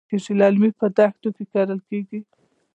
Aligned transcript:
للمي 0.39 0.69
په 0.79 0.85
دښتو 0.97 1.29
کې 1.35 1.43
کرل 1.53 1.79
کېږي. 1.89 2.19